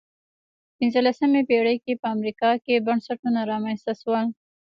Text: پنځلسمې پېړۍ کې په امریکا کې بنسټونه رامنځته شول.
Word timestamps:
پنځلسمې 0.77 1.41
پېړۍ 1.49 1.77
کې 1.83 1.93
په 2.01 2.07
امریکا 2.15 2.49
کې 2.65 2.83
بنسټونه 2.87 3.39
رامنځته 3.51 3.93
شول. 4.01 4.25